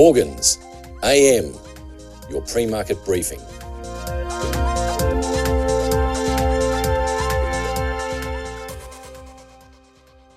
Morgans, 0.00 0.58
AM, 1.02 1.52
your 2.30 2.40
pre 2.42 2.66
market 2.66 3.04
briefing. 3.04 3.40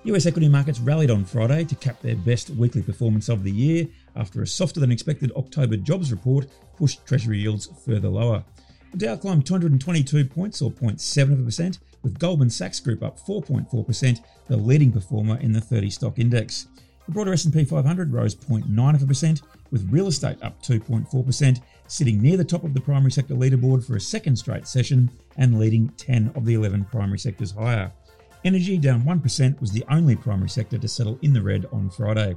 US 0.04 0.26
equity 0.26 0.50
markets 0.50 0.80
rallied 0.80 1.12
on 1.12 1.24
Friday 1.26 1.64
to 1.66 1.76
cap 1.76 2.02
their 2.02 2.16
best 2.16 2.50
weekly 2.50 2.82
performance 2.82 3.30
of 3.30 3.44
the 3.44 3.52
year 3.52 3.86
after 4.16 4.42
a 4.42 4.48
softer 4.48 4.80
than 4.80 4.92
expected 4.92 5.32
October 5.34 5.78
jobs 5.78 6.12
report 6.12 6.48
pushed 6.76 7.06
Treasury 7.06 7.38
yields 7.38 7.70
further 7.86 8.10
lower. 8.10 8.44
The 8.94 8.98
Dow 8.98 9.16
climbed 9.16 9.46
222 9.46 10.26
points 10.26 10.64
or 10.64 10.72
0.7%, 10.72 11.78
with 12.02 12.18
Goldman 12.18 12.50
Sachs 12.50 12.80
Group 12.80 13.04
up 13.04 13.20
4.4%, 13.20 14.22
the 14.48 14.58
leading 14.58 14.92
performer 14.92 15.38
in 15.40 15.52
the 15.52 15.62
30 15.62 15.92
stock 15.92 16.18
index. 16.18 16.66
The 17.12 17.16
broader 17.16 17.34
S&P 17.34 17.66
500 17.66 18.14
rose 18.14 18.34
0.9%, 18.34 19.42
with 19.70 19.92
real 19.92 20.08
estate 20.08 20.42
up 20.42 20.64
2.4%, 20.64 21.62
sitting 21.86 22.22
near 22.22 22.38
the 22.38 22.46
top 22.46 22.64
of 22.64 22.74
the 22.74 22.80
primary 22.80 23.12
sector 23.12 23.36
leaderboard 23.36 23.86
for 23.86 23.98
a 23.98 24.00
second 24.00 24.38
straight 24.38 24.66
session 24.66 25.12
and 25.36 25.60
leading 25.60 25.90
10 25.98 26.32
of 26.36 26.46
the 26.46 26.54
11 26.54 26.86
primary 26.86 27.20
sectors 27.20 27.52
higher. 27.52 27.92
Energy, 28.46 28.78
down 28.78 29.02
1%, 29.02 29.60
was 29.60 29.74
the 29.74 29.84
only 29.90 30.16
primary 30.16 30.48
sector 30.48 30.78
to 30.78 30.88
settle 30.88 31.20
in 31.22 31.34
the 31.34 31.42
red 31.42 31.66
on 31.74 31.90
Friday. 31.90 32.34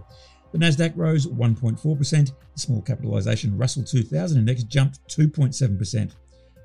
The 0.51 0.59
Nasdaq 0.59 0.95
rose 0.97 1.29
1.4%. 1.29 2.11
The 2.11 2.33
small 2.57 2.83
capitalisation 2.83 3.57
Russell 3.57 3.85
2000 3.85 4.39
index 4.39 4.65
jumped 4.65 4.99
2.7%. 5.07 6.15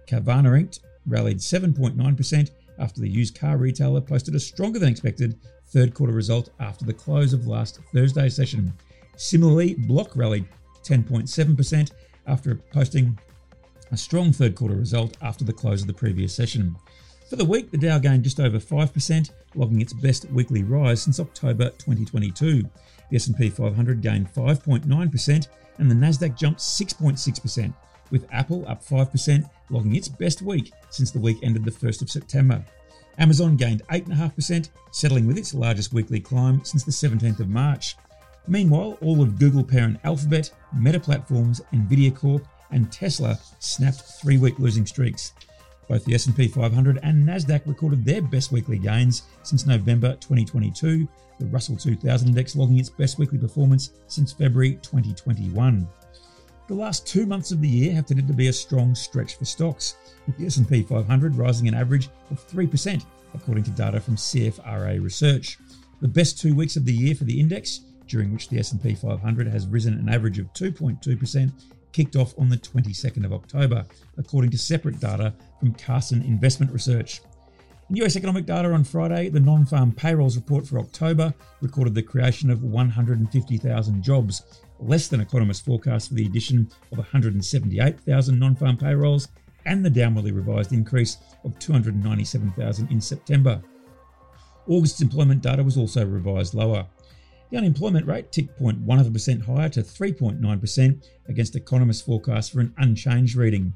Carvana 0.08 0.60
Inc. 0.60 0.80
rallied 1.06 1.38
7.9% 1.38 2.50
after 2.80 3.02
the 3.02 3.08
used 3.08 3.40
car 3.40 3.58
retailer 3.58 4.02
posted 4.02 4.34
a 4.34 4.40
stronger 4.40 4.80
than 4.80 4.90
expected 4.90 5.40
third 5.70 5.94
quarter 5.94 6.14
result 6.14 6.50
after 6.60 6.86
the 6.86 6.94
close 6.94 7.34
of 7.34 7.48
last 7.48 7.80
Thursday's 7.94 8.36
session. 8.36 8.74
Similarly, 9.16 9.76
Block 9.76 10.16
rallied 10.16 10.46
10.7% 10.84 11.92
after 12.28 12.56
posting 12.72 13.18
a 13.92 13.98
strong 13.98 14.32
third 14.32 14.56
quarter 14.56 14.76
result 14.76 15.18
after 15.22 15.44
the 15.44 15.54
close 15.54 15.82
of 15.82 15.88
the 15.88 15.94
previous 15.94 16.34
session. 16.34 16.76
For 17.30 17.36
the 17.36 17.46
week, 17.46 17.70
the 17.70 17.78
Dow 17.78 18.00
gained 18.00 18.24
just 18.24 18.40
over 18.40 18.58
5%, 18.58 19.32
logging 19.56 19.82
its 19.82 19.94
best 19.94 20.26
weekly 20.32 20.64
rise 20.64 21.02
since 21.02 21.20
October 21.20 21.70
2022. 21.72 22.64
The 23.10 23.16
S&P 23.16 23.50
500 23.50 24.02
gained 24.02 24.34
5.9% 24.34 25.48
and 25.78 25.92
the 25.92 25.96
Nasdaq 25.96 26.38
jumped 26.38 26.60
6.6%, 26.60 27.74
with 28.12 28.28
Apple 28.32 28.66
up 28.68 28.84
5%, 28.84 29.50
logging 29.70 29.96
its 29.96 30.08
best 30.08 30.42
week 30.42 30.72
since 30.90 31.12
the 31.12 31.20
week 31.20 31.38
ended 31.44 31.64
the 31.64 31.72
1st 31.72 32.02
of 32.02 32.10
September. 32.10 32.64
Amazon 33.20 33.58
gained 33.58 33.86
8.5%, 33.90 34.70
settling 34.92 35.28
with 35.28 35.38
its 35.38 35.54
largest 35.54 35.94
weekly 35.94 36.20
climb 36.20 36.64
since 36.64 36.84
the 36.84 36.92
17th 36.92 37.42
of 37.42 37.50
March. 37.50 37.98
Meanwhile, 38.48 38.98
all 39.02 39.22
of 39.22 39.38
Google 39.38 39.64
parent 39.64 40.00
Alphabet, 40.06 40.52
Meta 40.76 41.00
Platforms, 41.00 41.62
Nvidia 41.74 42.16
Corp, 42.16 42.48
and 42.72 42.92
Tesla 42.92 43.38
snapped 43.60 44.02
three-week 44.22 44.58
losing 44.58 44.86
streaks. 44.86 45.34
Both 45.90 46.06
the 46.06 46.14
S&P 46.14 46.48
500 46.48 47.00
and 47.04 47.28
Nasdaq 47.28 47.66
recorded 47.66 48.06
their 48.06 48.22
best 48.22 48.52
weekly 48.52 48.78
gains 48.78 49.24
since 49.44 49.66
November 49.66 50.14
2022, 50.16 51.08
the 51.40 51.46
Russell 51.48 51.76
2000 51.76 52.28
index 52.28 52.56
logging 52.56 52.78
its 52.78 52.90
best 52.90 53.18
weekly 53.18 53.38
performance 53.38 53.92
since 54.08 54.32
February 54.32 54.76
2021. 54.82 55.88
The 56.70 56.76
last 56.76 57.08
2 57.08 57.26
months 57.26 57.50
of 57.52 57.62
the 57.62 57.68
year 57.68 57.96
have 57.96 58.06
tended 58.06 58.28
to 58.28 58.34
be 58.34 58.50
a 58.50 58.54
strong 58.54 58.94
stretch 58.94 59.38
for 59.38 59.46
stocks, 59.46 59.96
with 60.28 60.38
the 60.38 60.46
S&P 60.46 60.84
500 60.84 61.36
rising 61.36 61.68
an 61.68 61.74
average 61.74 62.10
of 62.30 62.48
3% 62.48 63.04
according 63.34 63.64
to 63.64 63.72
data 63.72 64.00
from 64.00 64.16
CFRA 64.16 65.02
Research. 65.02 65.58
The 66.00 66.08
best 66.08 66.40
2 66.40 66.54
weeks 66.54 66.76
of 66.76 66.86
the 66.86 66.94
year 66.94 67.16
for 67.16 67.24
the 67.24 67.40
index, 67.40 67.80
during 68.06 68.32
which 68.32 68.50
the 68.50 68.60
S&P 68.60 68.94
500 68.94 69.48
has 69.48 69.66
risen 69.66 69.96
an 69.96 70.10
average 70.10 70.38
of 70.38 70.54
2.2%, 70.54 71.52
kicked 71.92 72.16
off 72.16 72.38
on 72.38 72.50
the 72.50 72.58
22nd 72.58 73.26
of 73.26 73.34
October, 73.34 73.84
according 74.20 74.52
to 74.52 74.58
separate 74.60 75.00
data 75.00 75.34
from 75.60 75.74
Carson 75.74 76.22
Investment 76.22 76.72
Research. 76.72 77.22
US 77.92 78.16
economic 78.16 78.46
data 78.46 78.72
on 78.72 78.84
Friday, 78.84 79.30
the 79.30 79.40
non 79.40 79.66
farm 79.66 79.92
payrolls 79.92 80.36
report 80.36 80.68
for 80.68 80.78
October 80.78 81.34
recorded 81.60 81.96
the 81.96 82.04
creation 82.04 82.52
of 82.52 82.64
150,000 82.64 84.04
jobs, 84.04 84.44
less 84.80 85.08
than 85.08 85.22
economists' 85.22 85.66
forecast 85.66 86.10
for 86.10 86.14
the 86.14 86.28
addition 86.28 86.70
of 86.92 87.00
178,000 87.00 88.38
non 88.38 88.56
farm 88.56 88.78
payrolls 88.78 89.30
and 89.66 89.84
the 89.84 89.90
downwardly 89.90 90.36
revised 90.36 90.72
increase 90.72 91.18
of 91.44 91.58
297,000 91.58 92.92
in 92.92 93.02
September. 93.02 93.60
August's 94.68 95.02
employment 95.02 95.42
data 95.42 95.64
was 95.64 95.76
also 95.76 96.06
revised 96.06 96.54
lower. 96.54 96.86
The 97.50 97.58
unemployment 97.58 98.06
rate 98.06 98.32
ticked 98.32 98.62
0.1% 98.62 99.46
higher 99.46 99.70
to 99.70 99.82
3.9% 99.82 101.04
against 101.28 101.56
economists' 101.56 102.04
forecast 102.04 102.52
for 102.52 102.60
an 102.60 102.72
unchanged 102.78 103.36
reading. 103.36 103.74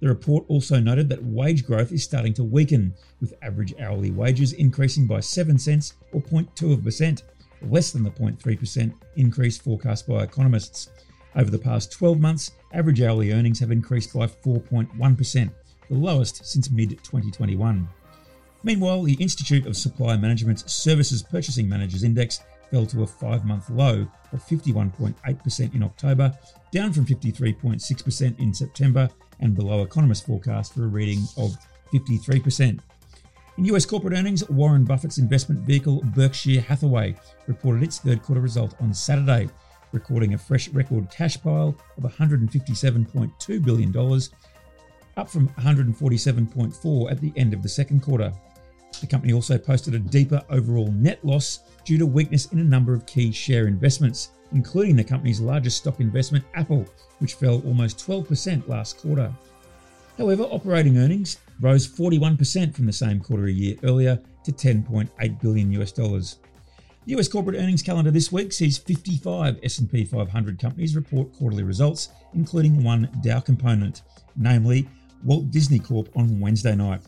The 0.00 0.08
report 0.08 0.44
also 0.48 0.78
noted 0.78 1.08
that 1.08 1.24
wage 1.24 1.64
growth 1.64 1.92
is 1.92 2.04
starting 2.04 2.34
to 2.34 2.44
weaken, 2.44 2.94
with 3.20 3.34
average 3.42 3.74
hourly 3.80 4.10
wages 4.10 4.52
increasing 4.52 5.06
by 5.06 5.20
7 5.20 5.58
cents 5.58 5.94
or 6.12 6.20
0.2%, 6.20 7.22
less 7.62 7.92
than 7.92 8.02
the 8.02 8.10
0.3% 8.10 8.92
increase 9.16 9.56
forecast 9.56 10.06
by 10.06 10.22
economists. 10.22 10.90
Over 11.34 11.50
the 11.50 11.58
past 11.58 11.92
12 11.92 12.20
months, 12.20 12.52
average 12.72 13.00
hourly 13.00 13.32
earnings 13.32 13.60
have 13.60 13.70
increased 13.70 14.12
by 14.12 14.26
4.1%, 14.26 15.50
the 15.88 15.94
lowest 15.94 16.44
since 16.44 16.70
mid 16.70 16.90
2021. 16.90 17.88
Meanwhile, 18.62 19.02
the 19.02 19.14
Institute 19.14 19.66
of 19.66 19.76
Supply 19.76 20.16
Management's 20.16 20.72
Services 20.72 21.22
Purchasing 21.22 21.68
Managers 21.68 22.02
Index 22.02 22.40
fell 22.70 22.86
to 22.86 23.02
a 23.02 23.06
five 23.06 23.44
month 23.44 23.70
low 23.70 24.06
of 24.32 24.44
51.8% 24.44 25.74
in 25.74 25.82
October, 25.82 26.36
down 26.72 26.92
from 26.92 27.06
53.6% 27.06 28.40
in 28.40 28.52
September, 28.52 29.08
and 29.40 29.54
below 29.54 29.82
economist 29.82 30.26
forecast 30.26 30.74
for 30.74 30.84
a 30.84 30.88
reading 30.88 31.20
of 31.36 31.56
53%. 31.92 32.80
In 33.58 33.64
US 33.66 33.86
corporate 33.86 34.12
earnings, 34.12 34.48
Warren 34.50 34.84
Buffett's 34.84 35.18
investment 35.18 35.60
vehicle 35.60 36.02
Berkshire 36.14 36.60
Hathaway 36.60 37.16
reported 37.46 37.82
its 37.82 37.98
third 37.98 38.22
quarter 38.22 38.40
result 38.40 38.74
on 38.80 38.92
Saturday, 38.92 39.48
recording 39.92 40.34
a 40.34 40.38
fresh 40.38 40.68
record 40.68 41.10
cash 41.10 41.40
pile 41.40 41.74
of 41.96 42.02
$157.2 42.02 43.64
billion, 43.64 44.20
up 45.16 45.30
from 45.30 45.48
147.4 45.48 47.10
at 47.10 47.20
the 47.20 47.32
end 47.36 47.54
of 47.54 47.62
the 47.62 47.68
second 47.68 48.02
quarter. 48.02 48.30
The 49.00 49.06
company 49.06 49.32
also 49.32 49.58
posted 49.58 49.94
a 49.94 49.98
deeper 49.98 50.42
overall 50.50 50.90
net 50.92 51.24
loss 51.24 51.60
due 51.84 51.98
to 51.98 52.06
weakness 52.06 52.46
in 52.46 52.58
a 52.58 52.64
number 52.64 52.94
of 52.94 53.06
key 53.06 53.30
share 53.30 53.66
investments, 53.66 54.30
including 54.52 54.96
the 54.96 55.04
company's 55.04 55.40
largest 55.40 55.78
stock 55.78 56.00
investment, 56.00 56.44
Apple, 56.54 56.86
which 57.18 57.34
fell 57.34 57.60
almost 57.66 57.98
12% 57.98 58.68
last 58.68 58.98
quarter. 58.98 59.32
However, 60.16 60.44
operating 60.44 60.98
earnings 60.98 61.38
rose 61.60 61.86
41% 61.86 62.74
from 62.74 62.86
the 62.86 62.92
same 62.92 63.20
quarter 63.20 63.46
a 63.46 63.52
year 63.52 63.76
earlier 63.82 64.18
to 64.44 64.52
10.8 64.52 65.40
billion 65.40 65.72
US 65.72 65.92
dollars. 65.92 66.38
The 67.04 67.16
US 67.16 67.28
corporate 67.28 67.56
earnings 67.56 67.82
calendar 67.82 68.10
this 68.10 68.32
week 68.32 68.52
sees 68.52 68.78
55 68.78 69.60
S&P 69.62 70.04
500 70.04 70.58
companies 70.58 70.96
report 70.96 71.32
quarterly 71.34 71.62
results, 71.62 72.08
including 72.34 72.82
one 72.82 73.08
Dow 73.22 73.40
component, 73.40 74.02
namely 74.36 74.88
Walt 75.22 75.50
Disney 75.50 75.78
Corp 75.78 76.08
on 76.16 76.40
Wednesday 76.40 76.74
night. 76.74 77.00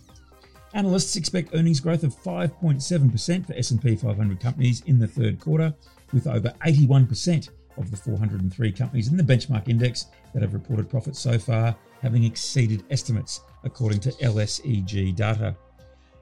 Analysts 0.79 1.17
expect 1.17 1.57
earnings 1.57 1.81
growth 1.81 2.05
of 2.05 2.15
5.7% 2.15 3.47
for 3.47 3.53
S&P 3.55 3.97
500 3.97 4.39
companies 4.39 4.81
in 4.87 5.01
the 5.01 5.09
third 5.09 5.41
quarter, 5.41 5.75
with 6.13 6.29
over 6.29 6.55
81% 6.65 7.49
of 7.79 7.91
the 7.91 7.97
403 7.97 8.71
companies 8.71 9.09
in 9.09 9.17
the 9.17 9.25
benchmark 9.25 9.67
index 9.67 10.07
that 10.33 10.43
have 10.43 10.55
reported 10.55 10.89
profits 10.89 11.19
so 11.19 11.37
far 11.37 11.75
having 12.01 12.23
exceeded 12.23 12.85
estimates, 12.91 13.41
according 13.65 13.99
to 13.99 14.13
LSEG 14.23 15.17
data. 15.17 15.57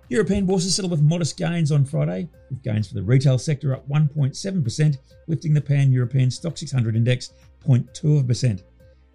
European 0.09 0.47
bourses 0.47 0.75
settled 0.75 0.93
with 0.93 1.03
modest 1.03 1.37
gains 1.37 1.71
on 1.71 1.85
Friday, 1.85 2.27
with 2.49 2.63
gains 2.63 2.89
for 2.89 2.95
the 2.95 3.03
retail 3.03 3.37
sector 3.37 3.75
up 3.75 3.87
1.7%, 3.91 4.97
lifting 5.27 5.53
the 5.53 5.61
Pan 5.61 5.93
European 5.93 6.31
STOXX 6.31 6.59
600 6.61 6.97
index 6.97 7.35
0.2%. 7.69 8.63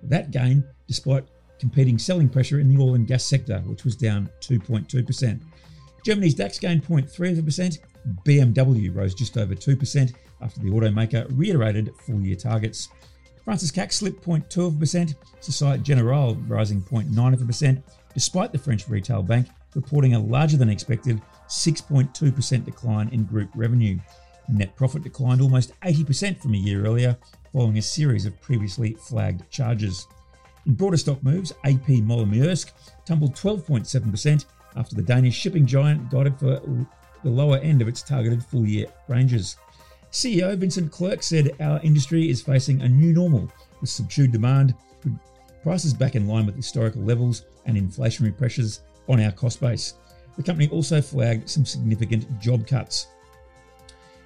That 0.04 0.30
gain, 0.30 0.64
despite 0.86 1.26
competing 1.62 1.98
selling 1.98 2.28
pressure 2.28 2.60
in 2.60 2.68
the 2.68 2.82
oil 2.82 2.96
and 2.96 3.08
gas 3.08 3.24
sector, 3.24 3.60
which 3.60 3.86
was 3.86 3.96
down 3.96 4.28
2.2%. 4.42 5.40
Germany's 6.04 6.34
DAX 6.34 6.60
gained 6.60 6.84
0.3%. 6.84 7.78
BMW 8.26 8.94
rose 8.94 9.14
just 9.14 9.38
over 9.38 9.54
2% 9.54 10.14
after 10.42 10.60
the 10.60 10.72
automaker 10.72 11.28
reiterated 11.38 11.94
full 11.96 12.20
year 12.20 12.36
targets. 12.36 12.90
France's 13.46 13.72
CAC 13.72 13.94
slipped 13.94 14.26
0.2%, 14.26 15.16
Societe 15.40 15.84
Generale 15.84 16.36
rising 16.48 16.82
0.9%, 16.82 17.84
despite 18.14 18.52
the 18.52 18.58
French 18.58 18.90
retail 18.90 19.22
bank 19.22 19.48
reporting 19.76 20.16
a 20.16 20.20
larger 20.20 20.58
than 20.58 20.70
expected 20.70 21.22
6.2% 21.48 22.66
decline 22.66 23.10
in 23.10 23.24
group 23.24 23.50
revenue. 23.56 24.00
Net 24.50 24.76
profit 24.76 25.04
declined 25.04 25.42
almost 25.42 25.80
80% 25.82 26.42
from 26.42 26.56
a 26.56 26.58
year 26.58 26.86
earlier, 26.86 27.16
following 27.54 27.78
a 27.78 27.82
series 27.82 28.26
of 28.26 28.42
previously 28.42 28.94
flagged 28.94 29.50
charges. 29.52 30.08
In 30.66 30.76
broader 30.76 30.98
stock 30.98 31.24
moves, 31.24 31.54
AP 31.64 31.90
Moller 31.90 32.26
tumbled 33.06 33.36
12.7% 33.36 34.46
after 34.76 34.96
the 34.96 35.02
Danish 35.02 35.36
shipping 35.36 35.66
giant 35.66 36.10
guided 36.12 36.38
for 36.38 36.62
the 37.24 37.30
lower 37.30 37.58
end 37.58 37.82
of 37.82 37.88
its 37.88 38.02
targeted 38.02 38.44
full 38.44 38.66
year 38.66 38.86
ranges. 39.08 39.58
CEO 40.12 40.56
Vincent 40.58 40.92
Clerc 40.92 41.24
said 41.24 41.56
our 41.62 41.80
industry 41.82 42.30
is 42.30 42.42
facing 42.42 42.82
a 42.82 42.90
new 42.90 43.14
normal 43.14 43.52
with 43.80 43.90
subdued 43.90 44.32
demand, 44.32 44.76
prices 45.64 45.94
back 45.94 46.16
in 46.16 46.28
line 46.28 46.46
with 46.46 46.56
historical 46.56 47.02
levels, 47.02 47.46
and 47.66 47.78
inflationary 47.78 48.36
pressures 48.36 48.82
on 49.08 49.20
our 49.22 49.32
cost 49.32 49.62
base. 49.62 49.96
The 50.38 50.44
company 50.44 50.70
also 50.70 51.02
flagged 51.02 51.50
some 51.50 51.66
significant 51.66 52.40
job 52.40 52.68
cuts. 52.68 53.08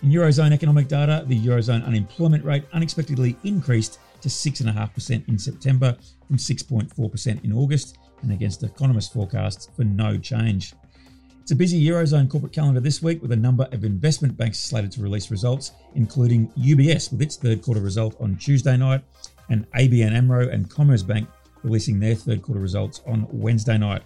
In 0.03 0.09
Eurozone 0.09 0.51
economic 0.51 0.87
data, 0.87 1.23
the 1.27 1.39
Eurozone 1.39 1.85
unemployment 1.85 2.43
rate 2.43 2.63
unexpectedly 2.73 3.37
increased 3.43 3.99
to 4.25 4.29
6.5% 4.29 5.27
in 5.29 5.37
September 5.37 5.95
from 6.27 6.37
6.4% 6.37 7.43
in 7.43 7.53
August, 7.53 7.99
and 8.23 8.31
against 8.31 8.63
economist 8.63 9.13
forecasts 9.13 9.69
for 9.75 9.83
no 9.83 10.17
change. 10.17 10.73
It's 11.41 11.51
a 11.51 11.55
busy 11.55 11.85
Eurozone 11.85 12.27
corporate 12.27 12.53
calendar 12.53 12.79
this 12.79 13.03
week 13.03 13.21
with 13.21 13.31
a 13.33 13.35
number 13.35 13.67
of 13.71 13.83
investment 13.83 14.35
banks 14.35 14.57
slated 14.57 14.91
to 14.93 15.01
release 15.01 15.29
results, 15.29 15.73
including 15.93 16.47
UBS 16.57 17.11
with 17.11 17.21
its 17.21 17.35
third 17.37 17.61
quarter 17.61 17.81
result 17.81 18.19
on 18.19 18.35
Tuesday 18.37 18.75
night, 18.75 19.03
and 19.49 19.69
ABN 19.73 20.13
AMRO 20.13 20.49
and 20.49 20.71
Commerzbank 20.71 21.27
releasing 21.61 21.99
their 21.99 22.15
third 22.15 22.41
quarter 22.41 22.61
results 22.61 23.01
on 23.05 23.27
Wednesday 23.29 23.77
night. 23.77 24.01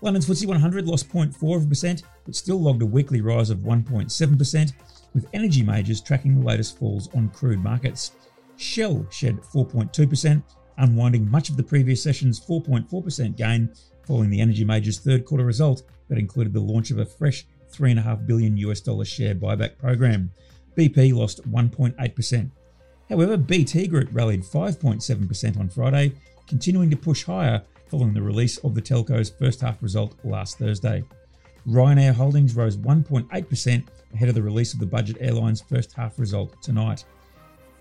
London's 0.00 0.26
FTSE 0.26 0.46
100 0.46 0.86
lost 0.86 1.10
0.4%, 1.10 2.02
but 2.24 2.34
still 2.34 2.60
logged 2.60 2.80
a 2.80 2.86
weekly 2.86 3.20
rise 3.20 3.50
of 3.50 3.58
1.7%, 3.58 4.72
with 5.12 5.28
energy 5.34 5.62
majors 5.62 6.00
tracking 6.00 6.40
the 6.40 6.46
latest 6.46 6.78
falls 6.78 7.14
on 7.14 7.28
crude 7.28 7.62
markets. 7.62 8.12
Shell 8.56 9.06
shed 9.10 9.38
4.2%, 9.40 10.42
unwinding 10.78 11.30
much 11.30 11.50
of 11.50 11.56
the 11.56 11.62
previous 11.62 12.02
session's 12.02 12.40
4.4% 12.40 13.36
gain 13.36 13.72
following 14.06 14.30
the 14.30 14.40
energy 14.40 14.64
major's 14.64 14.98
third 14.98 15.24
quarter 15.24 15.44
result 15.44 15.82
that 16.08 16.18
included 16.18 16.52
the 16.52 16.60
launch 16.60 16.90
of 16.90 16.98
a 16.98 17.06
fresh 17.06 17.46
3.5 17.72 18.26
billion 18.26 18.56
US 18.58 18.80
dollar 18.80 19.04
share 19.04 19.34
buyback 19.34 19.78
program. 19.78 20.30
BP 20.76 21.14
lost 21.14 21.48
1.8%. 21.50 22.50
However, 23.08 23.36
BT 23.36 23.88
Group 23.88 24.08
rallied 24.12 24.42
5.7% 24.42 25.58
on 25.58 25.68
Friday, 25.68 26.12
continuing 26.46 26.90
to 26.90 26.96
push 26.96 27.24
higher 27.24 27.62
following 27.88 28.14
the 28.14 28.22
release 28.22 28.58
of 28.58 28.74
the 28.74 28.80
telco's 28.80 29.30
first 29.30 29.60
half 29.60 29.82
result 29.82 30.14
last 30.24 30.58
Thursday. 30.58 31.04
Ryanair 31.68 32.14
Holdings 32.14 32.56
rose 32.56 32.76
1.8% 32.76 33.84
ahead 34.14 34.28
of 34.28 34.34
the 34.34 34.42
release 34.42 34.72
of 34.72 34.80
the 34.80 34.86
budget 34.86 35.18
airline's 35.20 35.60
first 35.60 35.92
half 35.92 36.18
result 36.18 36.60
tonight. 36.62 37.04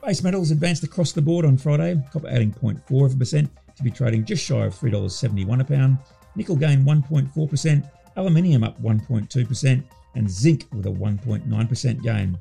Base 0.04 0.24
metals 0.24 0.50
advanced 0.50 0.84
across 0.84 1.12
the 1.12 1.22
board 1.22 1.46
on 1.46 1.58
Friday, 1.58 2.04
copper 2.12 2.28
adding 2.28 2.52
0.4% 2.52 3.48
to 3.76 3.84
be 3.84 3.92
trading 3.92 4.26
just 4.26 4.44
shy 4.44 4.66
of 4.66 4.74
$3.71 4.74 5.62
a 5.62 5.64
pound, 5.64 6.00
nickel 6.36 6.56
gained 6.56 6.88
1.4%, 6.88 7.92
aluminium 8.16 8.64
up 8.64 8.82
1.2%, 8.82 9.84
and 10.16 10.30
zinc 10.30 10.66
with 10.74 10.88
a 10.88 10.90
1.9% 10.90 12.02
gain. 12.02 12.36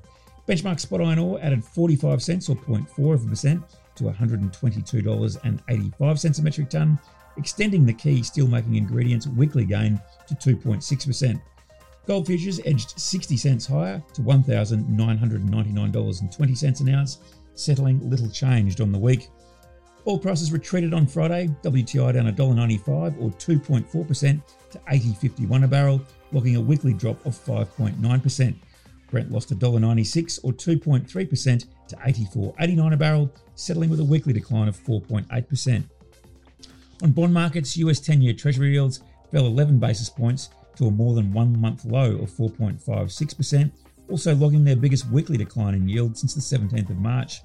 Benchmark 0.49 0.81
spot 0.81 1.03
iron 1.03 1.19
ore 1.19 1.39
added 1.43 1.63
45 1.63 2.23
cents 2.23 2.49
or 2.49 2.57
0.4% 2.57 3.63
to 3.97 4.05
$122.85 4.05 6.39
a 6.39 6.43
metric 6.43 6.71
tonne, 6.71 6.99
extending 7.37 7.85
the 7.85 7.93
key 7.93 8.21
steelmaking 8.21 8.79
ingredients 8.79 9.27
weekly 9.27 9.67
gain 9.67 10.01
to 10.27 10.35
2.6%. 10.35 11.39
Gold 12.07 12.27
futures 12.27 12.59
edged 12.65 12.99
60 12.99 13.37
cents 13.37 13.67
higher 13.67 14.03
to 14.15 14.23
$1,999.20 14.23 16.81
an 16.81 16.89
ounce, 16.89 17.19
settling 17.55 18.09
little 18.09 18.31
changed 18.31 18.81
on 18.81 18.93
the 18.93 18.99
week. 18.99 19.29
Oil 20.07 20.19
prices 20.19 20.53
retreated 20.53 20.95
on 20.95 21.07
Friday, 21.07 21.49
WTI 21.63 22.15
down 22.15 22.33
$1.95 22.33 23.21
or 23.21 23.31
2.4% 23.31 24.43
to 24.71 24.79
80.51 24.79 25.65
a 25.65 25.69
barrel, 25.69 26.01
logging 26.33 26.57
a 26.57 26.61
weekly 26.61 26.95
drop 26.95 27.25
of 27.27 27.35
5.9%. 27.35 28.55
Brent 29.11 29.31
lost 29.31 29.57
$1.96 29.57 30.41
or 30.43 30.53
2.3% 30.53 31.67
to 31.89 31.97
84.89 31.97 32.93
a 32.93 32.97
barrel, 32.97 33.33
settling 33.57 33.91
with 33.91 34.01
a 34.01 34.05
weekly 34.05 34.33
decline 34.33 34.69
of 34.69 34.77
4.8%. 34.79 35.85
On 37.03 37.13
bond 37.13 37.35
markets, 37.35 37.77
US 37.77 38.01
10 38.01 38.23
year 38.23 38.33
Treasury 38.33 38.73
yields 38.73 39.03
fell 39.31 39.47
11 39.47 39.79
basis 39.79 40.09
points 40.09 40.51
to 40.77 40.87
a 40.87 40.91
more 40.91 41.15
than 41.15 41.33
one 41.33 41.59
month 41.61 41.85
low 41.85 42.17
of 42.17 42.31
4.56%, 42.31 43.71
also 44.11 44.35
logging 44.35 44.65
their 44.65 44.77
biggest 44.77 45.09
weekly 45.11 45.37
decline 45.37 45.75
in 45.75 45.89
yield 45.89 46.17
since 46.17 46.35
the 46.35 46.41
17th 46.41 46.91
of 46.91 46.99
March. 46.99 47.43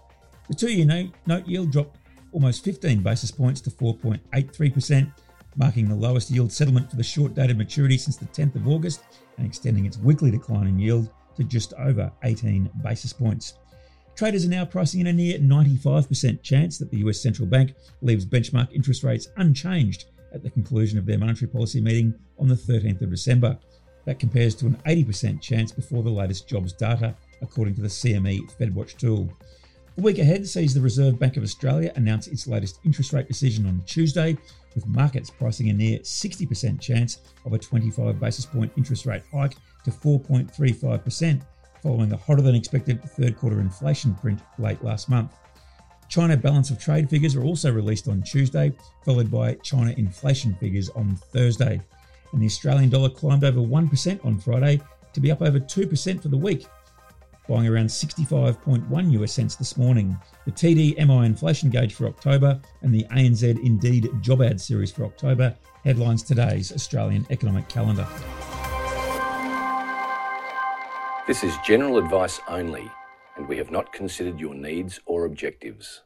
The 0.47 0.55
two 0.55 0.71
year 0.71 1.09
note 1.25 1.47
yield 1.47 1.71
dropped 1.71 1.97
almost 2.31 2.63
15 2.63 3.01
basis 3.01 3.31
points 3.31 3.61
to 3.61 3.69
4.83%, 3.69 5.11
marking 5.55 5.87
the 5.87 5.95
lowest 5.95 6.29
yield 6.29 6.51
settlement 6.51 6.89
for 6.89 6.97
the 6.97 7.03
short 7.03 7.33
dated 7.33 7.57
maturity 7.57 7.97
since 7.97 8.17
the 8.17 8.25
10th 8.25 8.55
of 8.55 8.67
August 8.67 9.03
and 9.37 9.45
extending 9.45 9.85
its 9.85 9.97
weekly 9.97 10.31
decline 10.31 10.67
in 10.67 10.77
yield 10.77 11.09
to 11.35 11.43
just 11.43 11.73
over 11.73 12.11
18 12.23 12.69
basis 12.83 13.13
points. 13.13 13.55
Traders 14.15 14.45
are 14.45 14.49
now 14.49 14.63
pricing 14.63 15.01
in 15.01 15.07
a 15.07 15.13
near 15.13 15.37
95% 15.39 16.41
chance 16.41 16.77
that 16.77 16.89
the 16.89 16.99
US 16.99 17.21
central 17.21 17.47
bank 17.47 17.73
leaves 18.01 18.25
benchmark 18.25 18.71
interest 18.71 19.03
rates 19.03 19.27
unchanged 19.37 20.05
at 20.33 20.41
the 20.43 20.49
conclusion 20.49 20.97
of 20.97 21.05
their 21.05 21.17
monetary 21.17 21.49
policy 21.49 21.81
meeting 21.81 22.13
on 22.39 22.47
the 22.47 22.55
13th 22.55 23.01
of 23.01 23.09
December. 23.09 23.57
That 24.05 24.19
compares 24.19 24.55
to 24.55 24.67
an 24.67 24.77
80% 24.85 25.41
chance 25.41 25.71
before 25.71 26.03
the 26.03 26.09
latest 26.09 26.47
jobs 26.47 26.73
data, 26.73 27.15
according 27.41 27.75
to 27.75 27.81
the 27.81 27.87
CME 27.87 28.55
FedWatch 28.57 28.97
tool. 28.97 29.29
The 29.95 30.01
week 30.01 30.19
ahead 30.19 30.45
sees 30.45 30.73
the 30.73 30.81
Reserve 30.81 31.17
Bank 31.17 31.37
of 31.37 31.43
Australia 31.43 31.91
announce 31.95 32.27
its 32.27 32.47
latest 32.47 32.79
interest 32.83 33.13
rate 33.13 33.27
decision 33.27 33.65
on 33.65 33.81
Tuesday, 33.85 34.37
with 34.75 34.85
markets 34.87 35.29
pricing 35.29 35.69
a 35.69 35.73
near 35.73 35.99
60% 35.99 36.81
chance 36.81 37.19
of 37.45 37.53
a 37.53 37.57
25 37.57 38.19
basis 38.19 38.45
point 38.45 38.71
interest 38.75 39.05
rate 39.05 39.23
hike 39.33 39.55
to 39.85 39.91
4.35%, 39.91 41.41
following 41.81 42.11
a 42.11 42.17
hotter 42.17 42.41
than 42.41 42.55
expected 42.55 43.01
third 43.03 43.37
quarter 43.37 43.61
inflation 43.61 44.13
print 44.15 44.41
late 44.59 44.83
last 44.83 45.07
month. 45.07 45.33
China 46.09 46.35
balance 46.35 46.69
of 46.69 46.79
trade 46.79 47.09
figures 47.09 47.35
are 47.35 47.43
also 47.43 47.71
released 47.71 48.07
on 48.07 48.21
Tuesday, 48.21 48.73
followed 49.03 49.31
by 49.31 49.53
China 49.55 49.93
inflation 49.97 50.53
figures 50.55 50.89
on 50.89 51.15
Thursday. 51.15 51.81
And 52.35 52.41
the 52.41 52.47
Australian 52.47 52.89
dollar 52.89 53.07
climbed 53.07 53.45
over 53.45 53.61
1% 53.61 54.25
on 54.25 54.37
Friday 54.39 54.81
to 55.13 55.21
be 55.21 55.31
up 55.31 55.41
over 55.41 55.57
2% 55.57 56.21
for 56.21 56.27
the 56.27 56.35
week, 56.35 56.65
buying 57.47 57.65
around 57.65 57.85
65.1 57.85 59.11
US 59.13 59.31
cents 59.31 59.55
this 59.55 59.77
morning. 59.77 60.19
The 60.43 60.51
TD 60.51 60.97
MI 60.97 61.25
inflation 61.25 61.69
gauge 61.69 61.93
for 61.93 62.07
October 62.07 62.59
and 62.81 62.93
the 62.93 63.05
ANZ 63.05 63.63
Indeed 63.63 64.09
job 64.19 64.41
ad 64.41 64.59
series 64.59 64.91
for 64.91 65.05
October 65.05 65.55
headlines 65.85 66.23
today's 66.23 66.73
Australian 66.73 67.25
economic 67.29 67.69
calendar. 67.69 68.05
This 71.25 71.41
is 71.45 71.55
general 71.65 71.99
advice 71.99 72.41
only, 72.49 72.91
and 73.37 73.47
we 73.47 73.55
have 73.55 73.71
not 73.71 73.93
considered 73.93 74.41
your 74.41 74.55
needs 74.55 74.99
or 75.05 75.23
objectives. 75.23 76.01